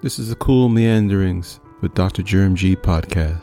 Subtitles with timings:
[0.00, 2.22] This is the Cool Meanderings with Dr.
[2.22, 3.42] Jerm G podcast.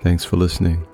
[0.00, 0.86] Thanks for listening.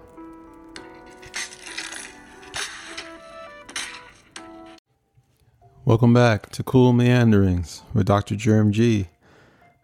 [5.85, 8.35] Welcome back to Cool Meanderings with Dr.
[8.35, 9.06] Jerm G.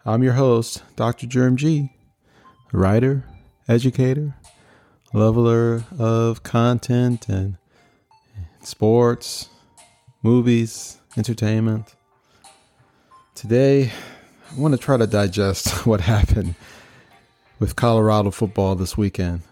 [0.05, 1.29] I'm your host, Dr.
[1.29, 1.93] Jerm G,
[2.73, 3.23] writer,
[3.69, 4.35] educator,
[5.13, 7.57] leveler of content and
[8.63, 9.49] sports,
[10.25, 11.96] movies, entertainment.
[13.37, 13.93] Today,
[14.51, 16.55] I want to try to digest what happened
[17.59, 19.43] with Colorado football this weekend.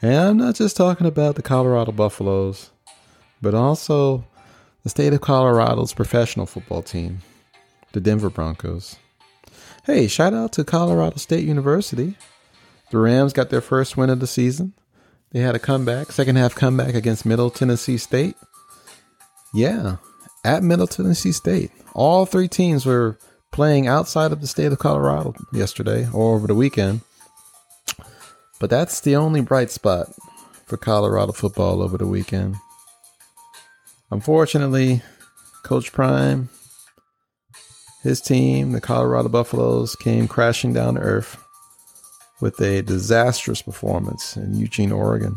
[0.00, 2.70] And I'm not just talking about the Colorado Buffaloes,
[3.42, 4.24] but also
[4.82, 7.18] the state of Colorado's professional football team,
[7.92, 8.96] the Denver Broncos.
[9.84, 12.16] Hey, shout out to Colorado State University.
[12.90, 14.72] The Rams got their first win of the season.
[15.32, 18.36] They had a comeback, second half comeback against Middle Tennessee State.
[19.52, 19.96] Yeah,
[20.44, 21.70] at Middle Tennessee State.
[21.94, 23.18] All three teams were
[23.52, 27.02] playing outside of the state of Colorado yesterday or over the weekend.
[28.58, 30.08] But that's the only bright spot
[30.66, 32.56] for Colorado football over the weekend.
[34.10, 35.02] Unfortunately,
[35.64, 36.48] Coach Prime,
[38.02, 41.42] his team, the Colorado Buffaloes, came crashing down to earth
[42.40, 45.36] with a disastrous performance in Eugene, Oregon.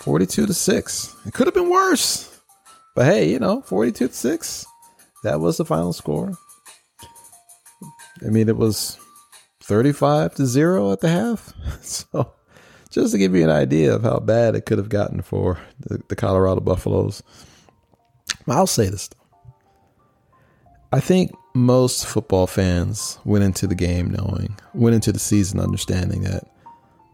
[0.00, 1.16] 42 to 6.
[1.26, 2.33] It could have been worse.
[2.94, 4.66] But hey, you know, 42 to 6.
[5.24, 6.32] That was the final score.
[8.24, 8.98] I mean, it was
[9.62, 11.52] 35 to 0 at the half.
[11.82, 12.32] So
[12.90, 16.00] just to give you an idea of how bad it could have gotten for the,
[16.08, 17.22] the Colorado Buffaloes.
[18.46, 19.46] I'll say this though.
[20.92, 26.22] I think most football fans went into the game knowing, went into the season understanding
[26.22, 26.44] that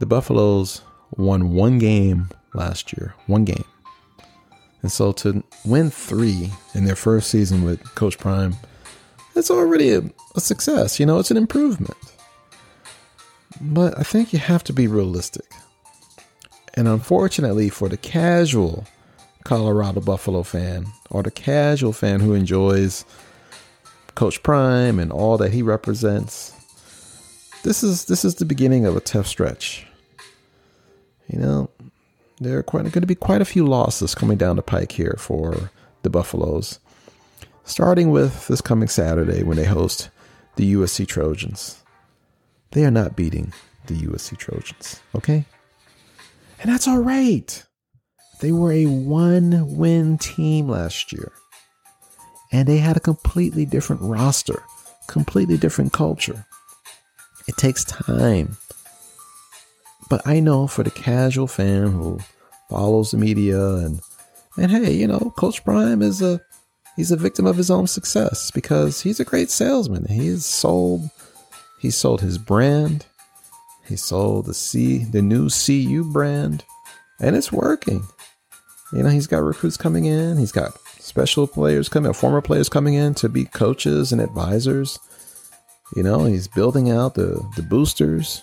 [0.01, 0.83] the Buffaloes
[1.17, 3.65] won one game last year, one game.
[4.83, 8.57] And so to win three in their first season with Coach Prime,
[9.37, 10.03] it's already a,
[10.35, 10.99] a success.
[10.99, 11.97] You know, it's an improvement.
[13.61, 15.53] But I think you have to be realistic.
[16.75, 18.87] And unfortunately, for the casual
[19.45, 23.05] Colorado Buffalo fan or the casual fan who enjoys
[24.15, 26.55] Coach Prime and all that he represents,
[27.63, 29.87] this is this is the beginning of a tough stretch.
[31.29, 31.71] You know,
[32.41, 35.17] there are quite, going to be quite a few losses coming down the pike here
[35.19, 35.71] for
[36.03, 36.81] the Buffaloes,
[37.65, 40.09] starting with this coming Saturday when they host
[40.57, 41.83] the USC Trojans.
[42.71, 43.53] They are not beating
[43.87, 45.45] the USC Trojans, okay?
[46.61, 47.65] And that's all right.
[48.41, 51.33] They were a one win team last year.
[52.53, 54.63] And they had a completely different roster,
[55.07, 56.47] completely different culture.
[57.47, 58.57] It takes time.
[60.11, 62.19] But I know for the casual fan who
[62.69, 64.01] follows the media and
[64.59, 66.41] and hey, you know, Coach Prime is a
[66.97, 70.07] he's a victim of his own success because he's a great salesman.
[70.07, 71.09] He's sold
[71.81, 73.07] he sold his brand.
[73.87, 76.65] He sold the C, the new CU brand,
[77.21, 78.05] and it's working.
[78.93, 80.37] You know, he's got recruits coming in.
[80.37, 84.99] He's got special players coming, former players coming in to be coaches and advisors.
[85.97, 88.43] You know, he's building out the the boosters.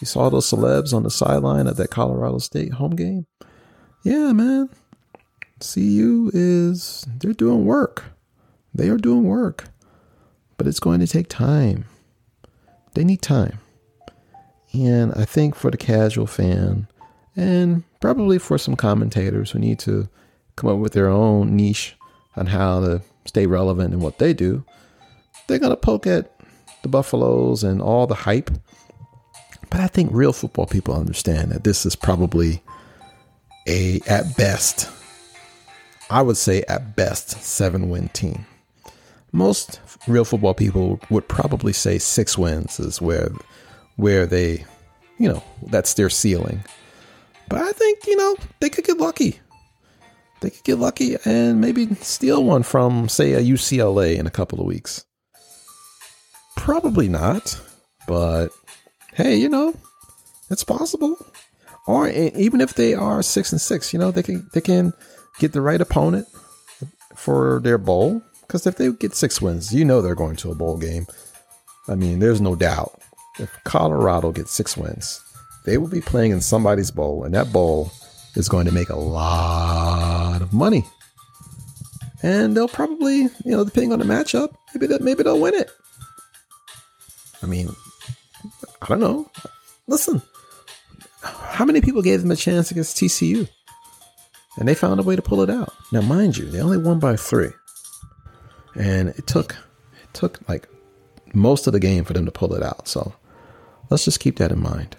[0.00, 3.26] You saw those celebs on the sideline at that Colorado State home game.
[4.02, 4.68] Yeah, man.
[5.60, 8.04] CU is they're doing work.
[8.74, 9.64] They are doing work.
[10.58, 11.86] But it's going to take time.
[12.94, 13.58] They need time.
[14.72, 16.88] And I think for the casual fan,
[17.34, 20.08] and probably for some commentators who need to
[20.56, 21.96] come up with their own niche
[22.36, 24.64] on how to stay relevant in what they do,
[25.46, 26.32] they're going to poke at
[26.82, 28.50] the Buffaloes and all the hype.
[29.76, 32.62] But I think real football people understand that this is probably
[33.68, 34.90] a, at best,
[36.08, 38.46] I would say at best, seven win team.
[39.32, 43.28] Most real football people would probably say six wins is where
[43.96, 44.64] where they,
[45.18, 46.64] you know, that's their ceiling.
[47.50, 49.40] But I think, you know, they could get lucky.
[50.40, 54.58] They could get lucky and maybe steal one from, say, a UCLA in a couple
[54.58, 55.04] of weeks.
[56.56, 57.60] Probably not,
[58.08, 58.48] but
[59.16, 59.74] hey, you know,
[60.50, 61.16] it's possible.
[61.86, 64.92] Or even if they are six and six, you know, they can they can
[65.38, 66.26] get the right opponent
[67.14, 68.22] for their bowl.
[68.42, 71.06] Because if they get six wins, you know they're going to a bowl game.
[71.88, 73.00] I mean, there's no doubt
[73.38, 75.20] if Colorado gets six wins,
[75.64, 77.92] they will be playing in somebody's bowl, and that bowl
[78.34, 80.84] is going to make a lot of money.
[82.22, 85.70] And they'll probably, you know, depending on the matchup, maybe that maybe they'll win it.
[87.42, 87.68] I mean,
[88.86, 89.30] I don't know.
[89.88, 90.22] Listen,
[91.22, 93.48] how many people gave them a chance against TCU?
[94.58, 95.74] And they found a way to pull it out.
[95.90, 97.50] Now, mind you, they only won by three.
[98.76, 99.56] And it took
[100.02, 100.68] it took like
[101.34, 102.86] most of the game for them to pull it out.
[102.86, 103.12] So
[103.90, 104.96] let's just keep that in mind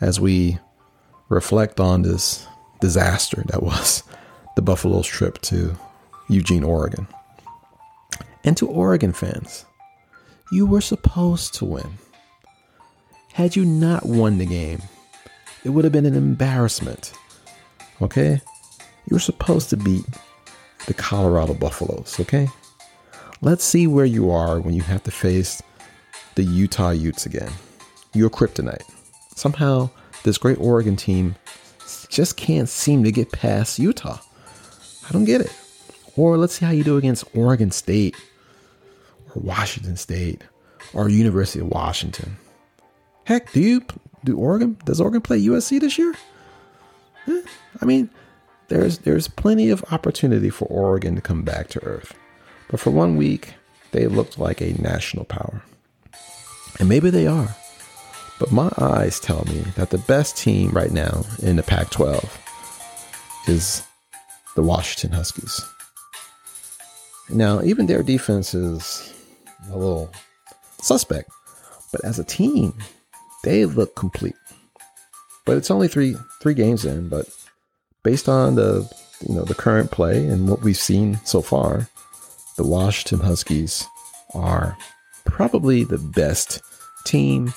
[0.00, 0.58] as we
[1.28, 2.46] reflect on this
[2.80, 4.02] disaster that was
[4.56, 5.76] the Buffaloes trip to
[6.28, 7.06] Eugene, Oregon.
[8.44, 9.66] And to Oregon fans,
[10.50, 11.98] you were supposed to win.
[13.38, 14.82] Had you not won the game,
[15.62, 17.12] it would have been an embarrassment.
[18.02, 18.40] Okay?
[19.06, 20.04] You were supposed to beat
[20.86, 22.48] the Colorado Buffaloes, okay?
[23.40, 25.62] Let's see where you are when you have to face
[26.34, 27.52] the Utah Utes again.
[28.12, 28.82] Your kryptonite.
[29.36, 29.90] Somehow,
[30.24, 31.36] this great Oregon team
[32.08, 34.18] just can't seem to get past Utah.
[35.08, 35.56] I don't get it.
[36.16, 38.16] Or let's see how you do against Oregon State
[39.28, 40.42] or Washington State
[40.92, 42.36] or University of Washington.
[43.28, 43.82] Heck, do you
[44.24, 44.78] do Oregon?
[44.86, 46.14] Does Oregon play USC this year?
[47.26, 47.42] Eh,
[47.78, 48.08] I mean,
[48.68, 52.14] there's there's plenty of opportunity for Oregon to come back to earth.
[52.70, 53.52] But for one week,
[53.90, 55.62] they looked like a national power.
[56.80, 57.54] And maybe they are.
[58.40, 62.24] But my eyes tell me that the best team right now in the Pac 12
[63.46, 63.82] is
[64.56, 65.62] the Washington Huskies.
[67.28, 69.12] Now, even their defense is
[69.70, 70.10] a little
[70.80, 71.28] suspect,
[71.92, 72.72] but as a team,
[73.44, 74.36] they look complete.
[75.44, 77.26] But it's only three three games in, but
[78.02, 78.90] based on the
[79.26, 81.88] you know the current play and what we've seen so far,
[82.56, 83.86] the Washington Huskies
[84.34, 84.76] are
[85.24, 86.60] probably the best
[87.04, 87.52] team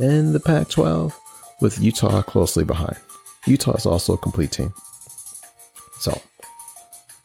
[0.00, 1.18] in the Pac 12
[1.60, 2.96] with Utah closely behind.
[3.46, 4.72] Utah is also a complete team.
[6.00, 6.20] So,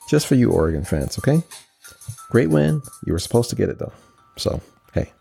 [0.09, 1.43] just for you, Oregon fans, okay?
[2.29, 2.81] Great win.
[3.05, 3.93] You were supposed to get it, though.
[4.37, 4.61] So,
[4.93, 5.11] hey,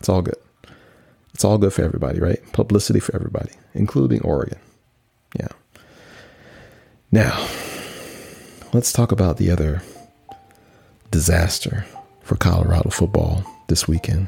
[0.00, 0.36] it's all good.
[1.38, 2.40] It's all good for everybody, right?
[2.52, 4.58] Publicity for everybody, including Oregon.
[5.38, 5.46] Yeah.
[7.12, 7.46] Now,
[8.72, 9.80] let's talk about the other
[11.12, 11.86] disaster
[12.22, 14.26] for Colorado football this weekend.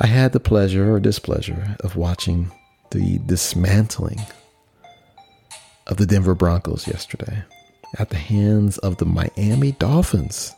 [0.00, 2.50] I had the pleasure or displeasure of watching
[2.90, 4.20] the dismantling
[5.88, 7.42] of the Denver Broncos yesterday
[7.98, 10.54] at the hands of the Miami Dolphins.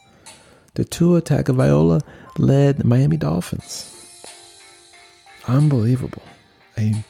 [0.74, 2.02] The Tua Tagovailoa
[2.38, 4.01] led Miami Dolphins.
[5.46, 6.22] Unbelievable.
[6.78, 7.04] A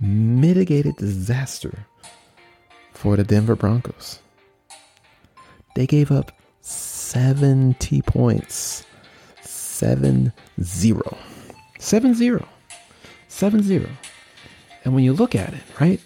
[0.00, 1.86] mitigated disaster
[2.92, 4.20] for the Denver Broncos.
[5.74, 8.84] They gave up 70 points.
[9.42, 11.18] 7 0.
[11.78, 12.48] 7 0.
[13.28, 13.88] 7 0.
[14.84, 16.00] And when you look at it, right?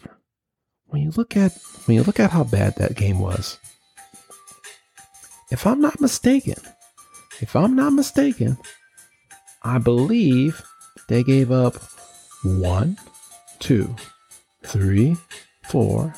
[0.87, 1.56] When you look at
[1.87, 3.59] when you look at how bad that game was,
[5.50, 6.56] if I'm not mistaken,
[7.41, 8.59] if I'm not mistaken,
[9.62, 10.62] I believe
[11.11, 11.75] they gave up
[12.45, 12.97] one,
[13.59, 13.97] two,
[14.62, 15.17] three,
[15.65, 16.15] four,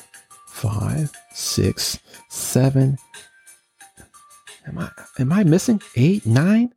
[0.47, 1.97] five, six,
[2.29, 2.99] seven.
[4.67, 6.75] Am I am I missing eight, nine,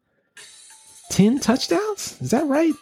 [1.11, 2.17] ten touchdowns?
[2.23, 2.73] Is that right?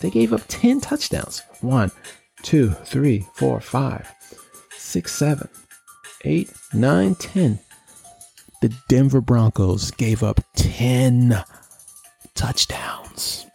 [0.00, 1.42] They gave up 10 touchdowns.
[1.60, 1.92] One,
[2.42, 4.12] two, three, four, five,
[4.76, 5.48] six, seven,
[6.24, 7.60] eight, nine, ten.
[8.62, 11.44] The Denver Broncos gave up 10
[12.34, 13.46] touchdowns.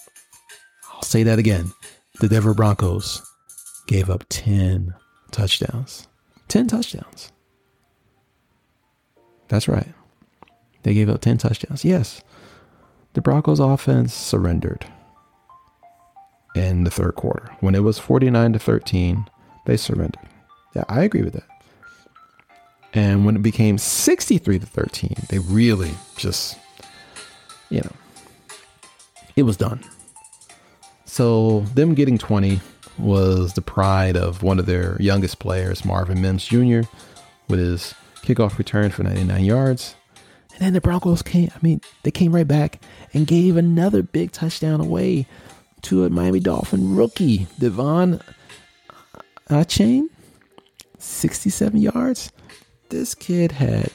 [0.96, 1.72] I'll say that again.
[2.20, 3.22] The Denver Broncos
[3.88, 4.96] gave up 10
[5.32, 6.08] touchdowns.
[6.48, 7.32] 10 touchdowns.
[9.48, 9.94] That's right.
[10.84, 11.86] They gave up 10 touchdowns.
[11.86, 12.22] Yes
[13.16, 14.86] the Broncos offense surrendered
[16.54, 17.50] in the third quarter.
[17.62, 19.26] When it was 49 to 13,
[19.66, 20.22] they surrendered.
[20.76, 21.48] Yeah, I agree with that.
[22.94, 26.58] And when it became 63 to 13, they really just,
[27.70, 27.92] you know,
[29.38, 29.82] it was done.
[31.16, 32.60] So them getting 20
[32.98, 36.82] was the pride of one of their youngest players, Marvin Mims Jr.,
[37.48, 39.96] with his kickoff return for 99 yards.
[40.52, 42.82] And then the Broncos came, I mean, they came right back
[43.14, 45.26] and gave another big touchdown away
[45.84, 48.22] to a Miami Dolphin rookie, De'Von
[49.50, 50.10] Achane,
[50.98, 52.30] 67 yards.
[52.90, 53.90] This kid had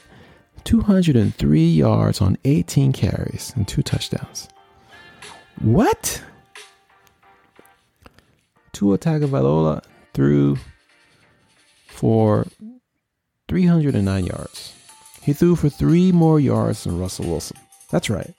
[0.63, 4.49] 203 yards on 18 carries and two touchdowns.
[5.59, 6.23] What?
[8.73, 10.57] Tua Tagovailoa threw
[11.87, 12.47] for
[13.47, 14.73] 309 yards.
[15.21, 17.57] He threw for three more yards than Russell Wilson.
[17.91, 18.33] That's right.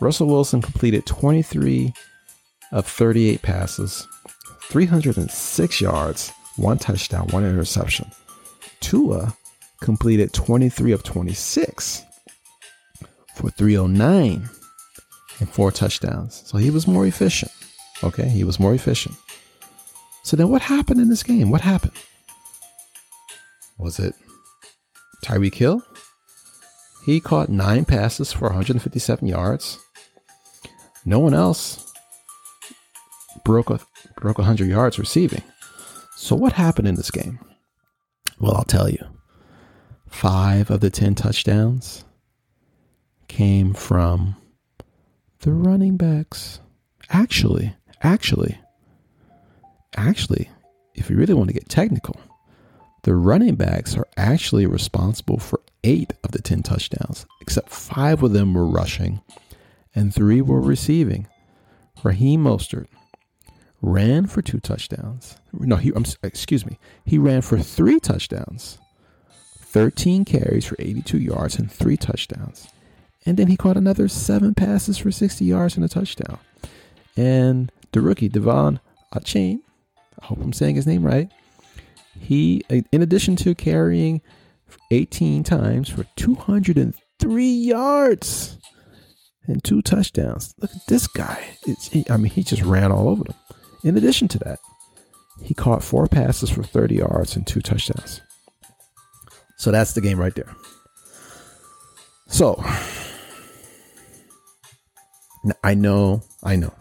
[0.00, 1.92] Russell Wilson completed 23
[2.72, 4.06] of 38 passes,
[4.62, 8.10] 306 yards, one touchdown, one interception.
[8.80, 9.36] Tua
[9.80, 12.02] completed 23 of 26
[13.36, 14.48] for 309
[15.40, 16.42] and four touchdowns.
[16.46, 17.52] So he was more efficient.
[18.02, 19.14] Okay, he was more efficient.
[20.34, 21.52] So then what happened in this game?
[21.52, 21.92] What happened?
[23.78, 24.16] Was it
[25.24, 25.80] Tyreek Hill.
[27.06, 29.78] He caught nine passes for 157 yards.
[31.04, 31.88] No one else
[33.44, 33.78] broke a
[34.16, 35.44] broke 100 yards receiving.
[36.16, 37.38] So what happened in this game?
[38.40, 39.06] Well, I'll tell you.
[40.08, 42.04] 5 of the 10 touchdowns
[43.28, 44.34] came from
[45.42, 46.58] the running backs.
[47.08, 48.58] Actually, actually,
[49.96, 50.50] actually,
[50.94, 52.20] if you really want to get technical,
[53.02, 58.32] the running backs are actually responsible for eight of the 10 touchdowns, except five of
[58.32, 59.20] them were rushing
[59.94, 61.26] and three were receiving.
[62.02, 62.86] Raheem Mostert
[63.80, 65.36] ran for two touchdowns.
[65.52, 66.78] No, he, I'm, excuse me.
[67.04, 68.78] He ran for three touchdowns,
[69.60, 72.68] 13 carries for 82 yards, and three touchdowns.
[73.26, 76.38] And then he caught another seven passes for 60 yards and a touchdown.
[77.16, 78.80] And the rookie, De'Von
[79.14, 79.60] Achane,
[80.20, 81.30] I hope I'm saying his name right.
[82.18, 84.22] He, uh, in addition to carrying
[84.90, 88.58] 18 times for 203 yards
[89.46, 90.54] and two touchdowns.
[90.58, 91.56] Look at this guy.
[91.90, 93.34] He, I mean, he just ran all over them.
[93.82, 94.58] In addition to that,
[95.42, 98.20] he caught four passes for 30 yards and two touchdowns.
[99.56, 100.54] So that's the game right there.
[102.28, 102.62] So
[105.62, 106.72] I know, I know,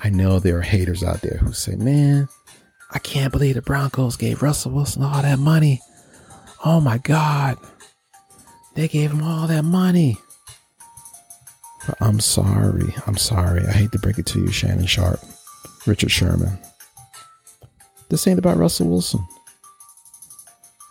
[0.00, 2.28] I know there are haters out there who say, man,
[2.90, 5.80] I can't believe the Broncos gave Russell Wilson all that money.
[6.64, 7.58] Oh my God.
[8.74, 10.18] They gave him all that money.
[12.00, 12.94] I'm sorry.
[13.06, 13.66] I'm sorry.
[13.66, 15.20] I hate to break it to you, Shannon Sharpe,
[15.86, 16.58] Richard Sherman.
[18.08, 19.26] This ain't about Russell Wilson.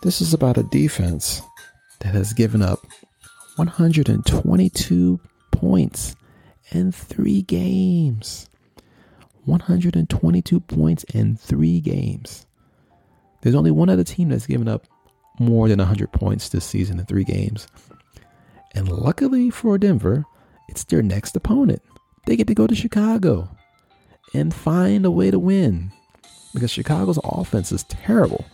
[0.02, 1.42] This is about a defense
[2.00, 2.80] that has given up
[3.56, 5.20] 122
[5.50, 6.16] points
[6.70, 8.48] in three games.
[9.44, 12.46] 122 points in three games.
[13.42, 14.86] There's only one other team that's given up
[15.38, 17.66] more than 100 points this season in three games.
[18.74, 20.24] And luckily for Denver,
[20.68, 21.82] it's their next opponent.
[22.26, 23.48] They get to go to Chicago
[24.32, 25.92] and find a way to win
[26.54, 28.44] because Chicago's offense is terrible.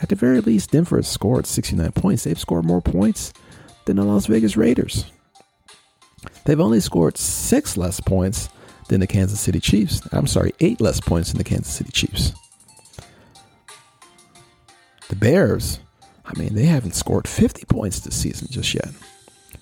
[0.00, 2.24] At the very least, Denver has scored 69 points.
[2.24, 3.32] They've scored more points
[3.86, 5.04] than the Las Vegas Raiders.
[6.44, 8.48] They've only scored six less points
[8.92, 10.02] than the Kansas City Chiefs.
[10.12, 12.32] I'm sorry, eight less points than the Kansas City Chiefs.
[15.08, 15.80] The Bears,
[16.24, 18.90] I mean, they haven't scored 50 points this season just yet.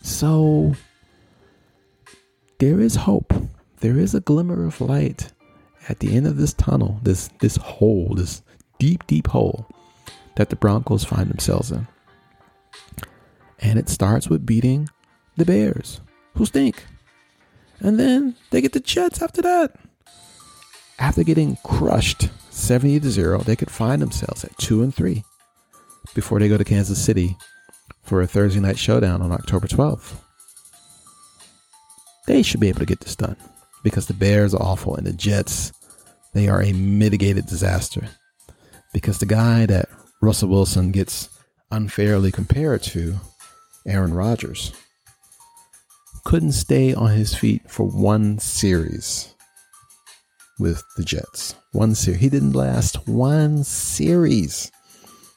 [0.03, 0.75] So
[2.59, 3.33] there is hope.
[3.79, 5.33] There is a glimmer of light
[5.89, 8.43] at the end of this tunnel, this this hole, this
[8.79, 9.67] deep, deep hole
[10.37, 11.87] that the Broncos find themselves in.
[13.61, 14.89] And it starts with beating
[15.37, 16.01] the Bears,
[16.35, 16.85] who stink.
[17.81, 19.75] And then they get the Jets after that.
[20.99, 25.25] After getting crushed 70 to 0, they could find themselves at 2 and 3
[26.15, 27.37] before they go to Kansas City
[28.03, 30.17] for a Thursday night showdown on October 12th.
[32.27, 33.37] They should be able to get this done
[33.83, 35.73] because the Bears are awful and the Jets,
[36.35, 38.09] they are a mitigated disaster.
[38.93, 39.89] Because the guy that
[40.21, 41.29] Russell Wilson gets
[41.71, 43.17] unfairly compared to,
[43.87, 44.73] Aaron Rodgers,
[46.25, 49.35] couldn't stay on his feet for one series
[50.59, 51.55] with the Jets.
[51.73, 52.21] One series.
[52.21, 54.71] He didn't last one series.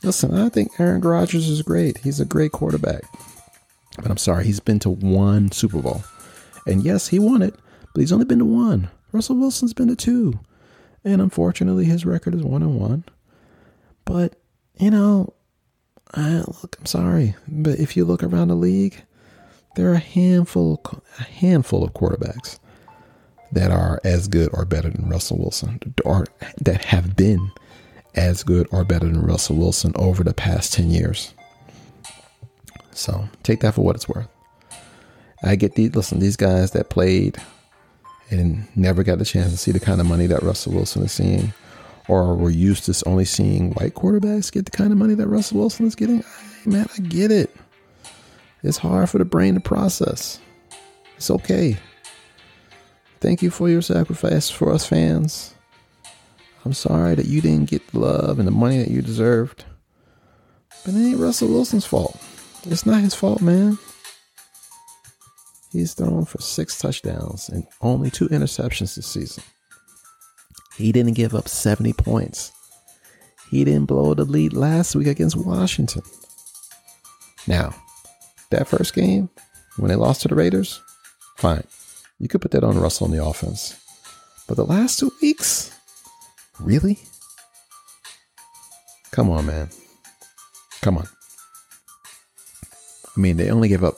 [0.03, 1.97] Listen, I think Aaron Rodgers is great.
[1.99, 3.03] He's a great quarterback.
[3.97, 6.03] But I'm sorry, he's been to one Super Bowl.
[6.65, 7.55] And yes, he won it,
[7.93, 8.89] but he's only been to one.
[9.11, 10.39] Russell Wilson's been to two.
[11.05, 13.05] And unfortunately, his record is one and one.
[14.05, 14.35] But,
[14.79, 15.33] you know,
[16.13, 17.35] I, look, I'm sorry.
[17.47, 19.03] But if you look around the league,
[19.75, 20.81] there are a handful,
[21.19, 22.59] a handful of quarterbacks
[23.51, 26.25] that are as good or better than Russell Wilson, or
[26.61, 27.51] that have been
[28.15, 31.33] as good or better than Russell Wilson over the past 10 years.
[32.91, 34.27] So take that for what it's worth.
[35.43, 37.37] I get these, listen, these guys that played
[38.29, 41.11] and never got the chance to see the kind of money that Russell Wilson is
[41.11, 41.53] seeing,
[42.07, 45.59] or were used to only seeing white quarterbacks get the kind of money that Russell
[45.59, 46.23] Wilson is getting.
[46.65, 47.55] Man, I get it.
[48.63, 50.39] It's hard for the brain to process.
[51.17, 51.77] It's okay.
[53.19, 55.53] Thank you for your sacrifice for us fans.
[56.65, 59.65] I'm sorry that you didn't get the love and the money that you deserved.
[60.85, 62.17] But it ain't Russell Wilson's fault.
[62.65, 63.77] It's not his fault, man.
[65.73, 69.43] He's thrown for six touchdowns and only two interceptions this season.
[70.77, 72.51] He didn't give up 70 points.
[73.49, 76.03] He didn't blow the lead last week against Washington.
[77.47, 77.75] Now,
[78.53, 79.29] that first game,
[79.77, 80.81] when they lost to the Raiders,
[81.37, 81.63] fine.
[82.19, 83.79] You could put that on Russell in the offense.
[84.47, 85.77] But the last two weeks,
[86.59, 86.99] really?
[89.11, 89.69] Come on, man.
[90.81, 91.07] Come on.
[93.15, 93.95] I mean, they only gave up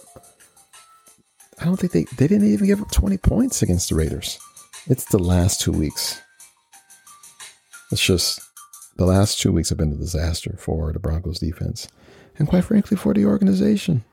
[1.59, 4.39] I don't think they they didn't even give up 20 points against the Raiders.
[4.87, 6.21] It's the last two weeks.
[7.91, 8.39] It's just
[8.97, 11.87] the last two weeks have been a disaster for the Broncos defense.
[12.37, 14.03] And quite frankly, for the organization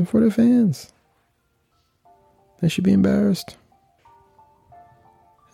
[0.00, 0.92] and for the fans.
[2.60, 3.56] They should be embarrassed.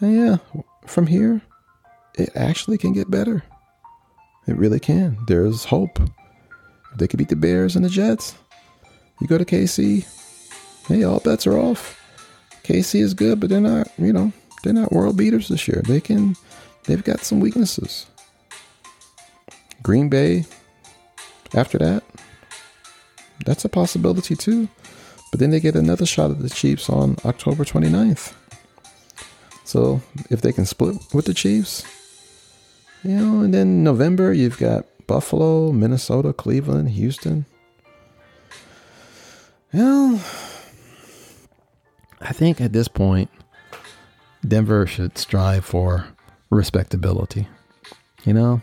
[0.01, 1.43] And yeah, from here,
[2.15, 3.43] it actually can get better.
[4.47, 5.19] It really can.
[5.27, 5.99] There's hope.
[6.97, 8.37] They could beat the Bears and the Jets,
[9.21, 10.07] you go to KC,
[10.87, 12.01] hey, all bets are off.
[12.63, 15.83] KC is good, but they're not, you know, they're not world beaters this year.
[15.85, 16.37] They can,
[16.85, 18.07] they've got some weaknesses.
[19.83, 20.45] Green Bay,
[21.55, 22.05] after that,
[23.47, 24.69] that's a possibility too.
[25.31, 28.35] But then they get another shot at the Chiefs on October 29th.
[29.65, 30.01] So
[30.31, 31.85] if they can split with the Chiefs,
[33.03, 37.47] you know, and then November you've got Buffalo, Minnesota, Cleveland, Houston.
[39.73, 40.21] Well,
[42.21, 43.31] I think at this point,
[44.47, 46.07] Denver should strive for
[46.51, 47.49] respectability.
[48.25, 48.63] You know,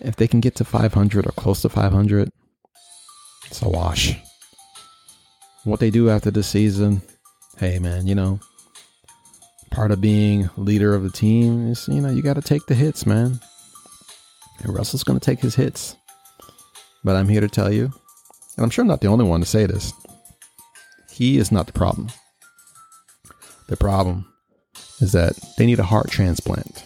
[0.00, 2.30] if they can get to 500 or close to 500,
[3.50, 4.16] it's a wash.
[5.64, 7.02] What they do after the season,
[7.58, 8.40] hey man, you know,
[9.70, 12.74] part of being leader of the team is, you know, you got to take the
[12.74, 13.40] hits, man.
[14.62, 15.96] And Russell's going to take his hits.
[17.02, 17.84] But I'm here to tell you,
[18.56, 19.92] and I'm sure I'm not the only one to say this,
[21.10, 22.08] he is not the problem.
[23.68, 24.26] The problem
[25.00, 26.84] is that they need a heart transplant,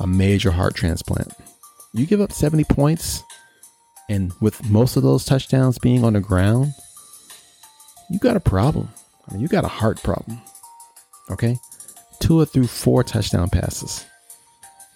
[0.00, 1.32] a major heart transplant.
[1.92, 3.22] You give up 70 points,
[4.08, 6.72] and with most of those touchdowns being on the ground,
[8.10, 8.88] you got a problem.
[9.28, 10.40] I mean, you got a heart problem.
[11.30, 11.56] Okay?
[12.20, 14.06] Two or threw four touchdown passes.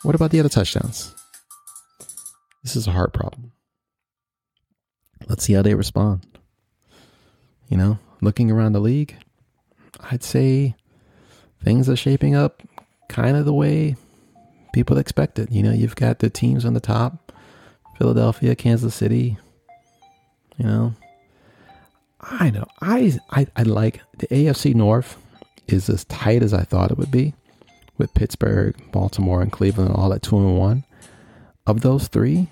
[0.03, 1.15] What about the other touchdowns?
[2.63, 3.53] This is a heart problem.
[5.29, 6.27] Let's see how they respond.
[7.69, 9.17] You know, looking around the league,
[10.01, 10.75] I'd say
[11.63, 12.63] things are shaping up
[13.09, 13.97] kind of the way
[14.73, 15.49] people expected.
[15.51, 17.22] You know, you've got the teams on the top
[17.99, 19.37] Philadelphia, Kansas City.
[20.59, 20.95] You know,
[22.21, 22.67] I know.
[22.81, 25.17] I, I, I like the AFC North
[25.67, 27.35] is as tight as I thought it would be
[27.99, 30.85] with Pittsburgh, Baltimore, and Cleveland all at two and one.
[31.67, 32.49] Of those three,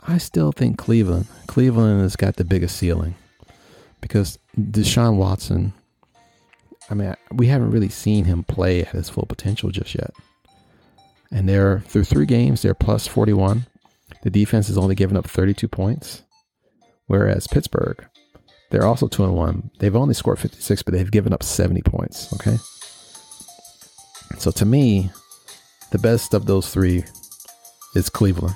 [0.00, 1.26] I still think Cleveland.
[1.46, 3.14] Cleveland has got the biggest ceiling
[4.00, 5.72] because Deshaun Watson.
[6.90, 10.12] I mean, we haven't really seen him play at his full potential just yet.
[11.30, 13.66] And they're through three games, they're plus 41.
[14.22, 16.22] The defense has only given up 32 points,
[17.06, 18.04] whereas Pittsburgh
[18.70, 19.70] they're also two and one.
[19.78, 22.32] They've only scored 56, but they've given up 70 points.
[22.34, 22.58] Okay.
[24.38, 25.10] So to me,
[25.90, 27.04] the best of those three
[27.94, 28.54] is Cleveland.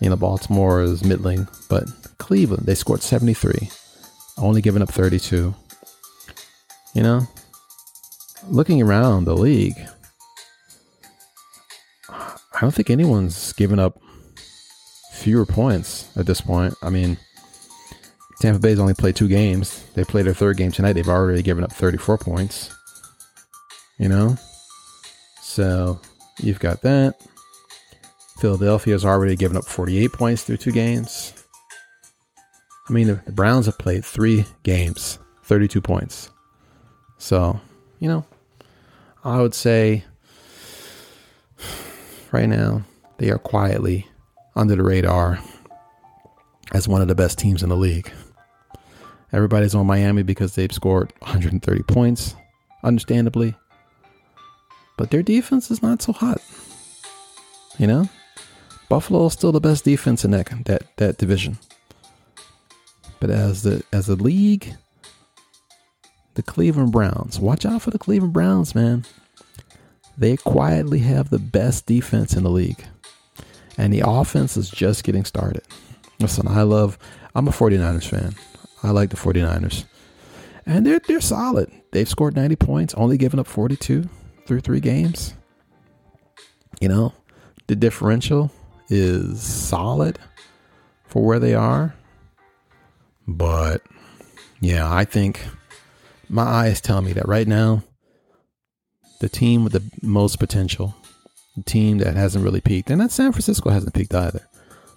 [0.00, 1.84] You know, Baltimore is middling, but
[2.18, 3.70] Cleveland, they scored 73,
[4.38, 5.54] only giving up 32.
[6.94, 7.22] You know,
[8.48, 9.76] looking around the league,
[12.08, 14.00] I don't think anyone's given up
[15.20, 16.74] fewer points at this point.
[16.82, 17.18] I mean,
[18.40, 19.84] Tampa Bay's only played two games.
[19.94, 20.94] They played their third game tonight.
[20.94, 22.74] They've already given up 34 points.
[23.98, 24.36] You know?
[25.42, 26.00] So
[26.38, 27.20] you've got that.
[28.38, 31.34] Philadelphia's already given up 48 points through two games.
[32.88, 36.30] I mean, the, Browns have played three games, 32 points.
[37.18, 37.60] So,
[37.98, 38.24] you know,
[39.22, 40.04] I would say
[42.32, 42.82] right now
[43.18, 44.06] they are quietly
[44.54, 45.38] under the radar
[46.72, 48.10] as one of the best teams in the league.
[49.32, 52.34] Everybody's on Miami because they've scored 130 points,
[52.82, 53.54] understandably.
[54.96, 56.42] But their defense is not so hot.
[57.78, 58.08] You know?
[58.88, 61.58] Buffalo is still the best defense in that that, that division.
[63.20, 64.74] But as the as a league,
[66.34, 69.04] the Cleveland Browns, watch out for the Cleveland Browns, man.
[70.18, 72.84] They quietly have the best defense in the league.
[73.78, 75.62] And the offense is just getting started.
[76.18, 76.98] Listen, I love
[77.34, 78.34] I'm a 49ers fan.
[78.82, 79.84] I like the 49ers.
[80.66, 81.70] And they're they're solid.
[81.92, 84.08] They've scored 90 points, only given up 42
[84.46, 85.34] through 3 games.
[86.80, 87.12] You know,
[87.66, 88.50] the differential
[88.88, 90.18] is solid
[91.06, 91.94] for where they are.
[93.26, 93.82] But
[94.60, 95.44] yeah, I think
[96.28, 97.82] my eyes tell me that right now
[99.20, 100.94] the team with the most potential,
[101.60, 104.46] team that hasn't really peaked, and that San Francisco hasn't peaked either,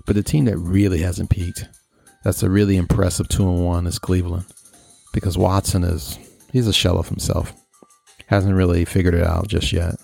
[0.06, 1.68] but the team that really hasn't peaked
[2.24, 4.46] that's a really impressive two and one is Cleveland
[5.14, 6.18] because Watson is
[6.52, 7.54] he's a shell of himself.
[8.28, 9.96] Hasn't really figured it out just yet.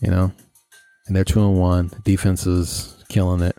[0.00, 0.32] You know?
[1.06, 1.90] And they're two and one.
[2.04, 3.56] Defense is killing it.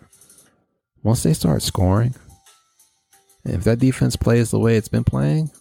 [1.03, 2.15] Once they start scoring,
[3.45, 5.51] if that defense plays the way it's been playing,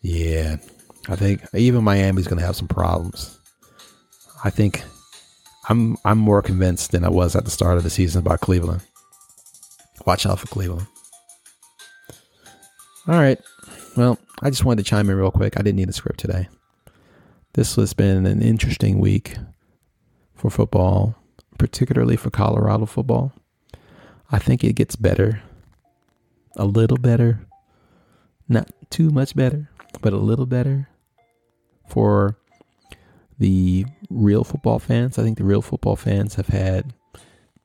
[0.00, 0.56] yeah,
[1.08, 3.38] I think even Miami's going to have some problems.
[4.44, 4.82] I think
[5.68, 8.82] I'm I'm more convinced than I was at the start of the season about Cleveland.
[10.06, 10.86] Watch out for Cleveland.
[13.06, 13.38] All right.
[13.96, 15.58] Well, I just wanted to chime in real quick.
[15.58, 16.48] I didn't need a script today.
[17.54, 19.36] This has been an interesting week
[20.34, 21.14] for football,
[21.58, 23.32] particularly for Colorado football.
[24.30, 25.42] I think it gets better.
[26.56, 27.46] A little better.
[28.48, 29.68] Not too much better,
[30.00, 30.88] but a little better
[31.86, 32.38] for
[33.42, 35.18] the real football fans.
[35.18, 36.94] I think the real football fans have had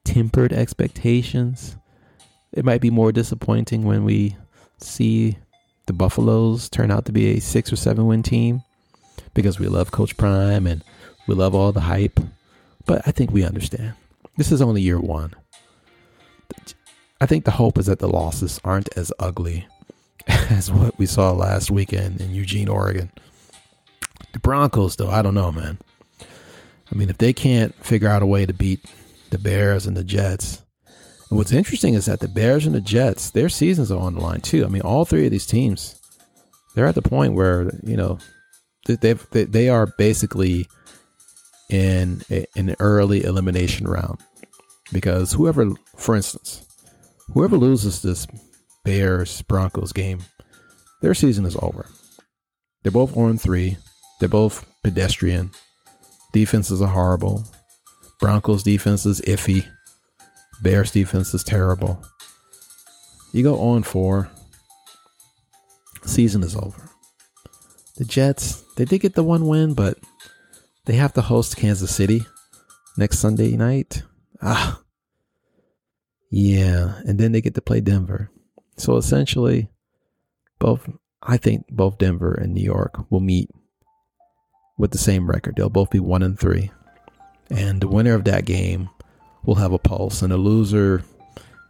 [0.03, 1.77] tempered expectations.
[2.51, 4.35] It might be more disappointing when we
[4.79, 5.37] see
[5.85, 8.63] the Buffaloes turn out to be a six or seven win team
[9.35, 10.83] because we love Coach Prime and
[11.27, 12.19] we love all the hype.
[12.87, 13.93] But I think we understand.
[14.35, 15.35] This is only year one.
[17.21, 19.67] I think the hope is that the losses aren't as ugly
[20.27, 23.11] as what we saw last weekend in Eugene, Oregon.
[24.37, 25.79] The Broncos, though, I don't know, man.
[26.21, 28.85] I mean, if they can't figure out a way to beat
[29.31, 30.61] the Bears and the Jets,
[31.31, 34.21] and what's interesting is that the Bears and the Jets, their seasons are on the
[34.21, 34.63] line too.
[34.63, 35.99] I mean, all three of these teams,
[36.75, 38.19] they're at the point where you know
[38.85, 40.67] they've they, they are basically
[41.71, 42.21] in
[42.55, 44.19] an early elimination round
[44.93, 46.63] because whoever, for instance,
[47.33, 48.27] whoever loses this
[48.85, 50.19] Bears Broncos game,
[51.01, 51.87] their season is over.
[52.83, 53.77] They're both on three.
[54.19, 55.51] They're both pedestrian.
[56.33, 57.45] Defenses are horrible.
[58.19, 59.67] Broncos defense is iffy.
[60.61, 62.01] Bears defense is terrible.
[63.31, 64.29] You go on four.
[66.03, 66.89] Season is over.
[67.97, 69.97] The Jets, they did get the one win, but
[70.85, 72.25] they have to host Kansas City
[72.97, 74.03] next Sunday night.
[74.41, 74.81] Ah.
[76.29, 78.31] Yeah, and then they get to play Denver.
[78.77, 79.69] So essentially,
[80.59, 80.89] both
[81.21, 83.49] I think both Denver and New York will meet
[84.77, 85.55] with the same record.
[85.55, 86.71] They'll both be one and three.
[87.49, 88.89] And the winner of that game
[89.45, 91.03] will have a pulse, and the loser,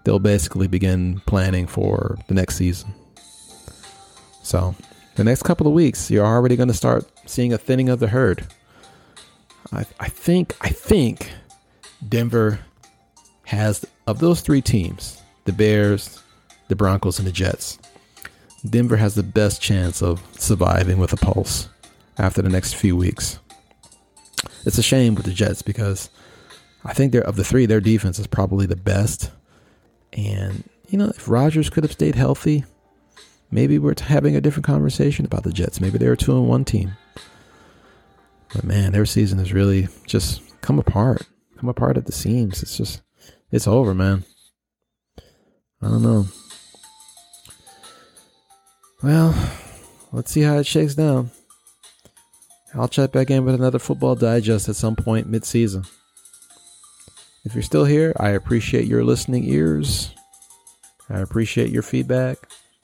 [0.03, 2.93] they'll basically begin planning for the next season.
[4.41, 4.75] So,
[5.15, 8.07] the next couple of weeks, you're already going to start seeing a thinning of the
[8.07, 8.47] herd.
[9.71, 11.31] I, I think, I think
[12.07, 12.59] Denver
[13.45, 16.21] has, of those three teams, the Bears,
[16.69, 17.77] the Broncos, and the Jets,
[18.67, 21.69] Denver has the best chance of surviving with a pulse
[22.17, 23.39] after the next few weeks.
[24.65, 26.09] It's a shame with the Jets because
[26.83, 29.31] I think they're of the three, their defense is probably the best.
[30.13, 32.63] And you know, if Rodgers could have stayed healthy,
[33.51, 35.81] maybe we're having a different conversation about the Jets.
[35.81, 36.93] Maybe they're a two and one team.
[38.53, 41.23] But man, their season has really just come apart,
[41.57, 42.63] come apart at the seams.
[42.63, 43.01] It's just,
[43.51, 44.23] it's over, man.
[45.81, 46.27] I don't know.
[49.03, 49.35] Well,
[50.11, 51.31] let's see how it shakes down.
[52.77, 55.83] I'll check back in with another football digest at some point mid season.
[57.43, 60.13] If you're still here, I appreciate your listening ears.
[61.09, 62.37] I appreciate your feedback.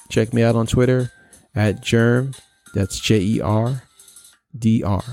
[0.09, 1.11] Check me out on Twitter
[1.53, 2.39] at Jerm.
[2.73, 3.83] That's J E R
[4.57, 5.03] D R.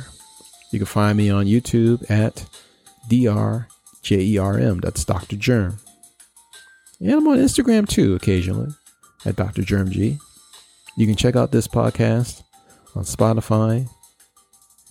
[0.73, 2.47] You can find me on YouTube at
[3.09, 3.69] D R
[4.03, 4.79] J E R M.
[4.81, 5.37] That's Dr.
[5.37, 5.79] Jerm.
[7.01, 8.73] And I'm on Instagram too, occasionally,
[9.25, 9.63] at Dr.
[9.63, 10.19] Jerm G.
[10.97, 12.43] You can check out this podcast
[12.95, 13.89] on Spotify,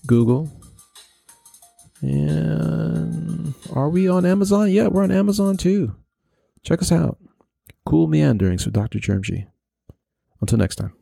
[0.06, 0.52] Google.
[2.02, 4.72] And are we on Amazon?
[4.72, 5.96] Yeah, we're on Amazon too.
[6.64, 7.18] Check us out.
[7.86, 9.00] Cool Meanderings with Dr.
[9.00, 9.48] Germgy.
[10.42, 10.94] Until next time.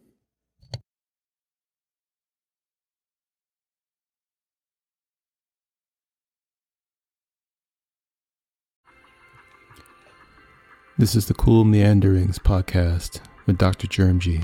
[10.99, 13.85] This is the Cool Meanderings podcast with Dr.
[13.85, 14.43] Germgy.